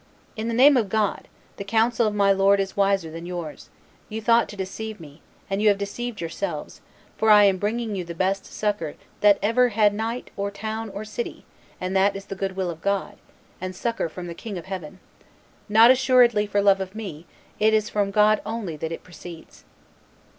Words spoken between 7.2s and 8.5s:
I am bringing you the best